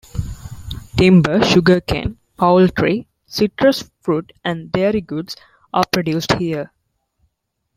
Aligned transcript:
Timber, 0.97 1.43
sugarcane, 1.43 2.17
poultry, 2.35 3.07
citrus 3.27 3.87
fruit 4.01 4.33
and 4.43 4.71
dairy 4.71 5.01
goods 5.01 5.35
are 5.71 5.83
produced 5.91 6.31
here. 6.39 6.71